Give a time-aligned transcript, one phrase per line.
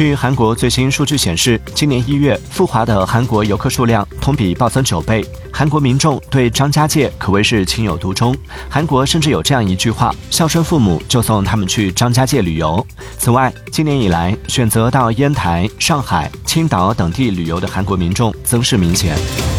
[0.00, 8.34] 据韩国最新数据显示今年一月赴华的韩国游客数量同比暴增九倍韩国民众对张家界可谓是情有独钟。
[8.70, 12.82] 韩国甚至有这样一句话孝顺父母就送他们去张家界旅游。
[13.18, 19.49] 此外今年以来选择到烟台上海青岛等地旅游的韩国民众增势明显。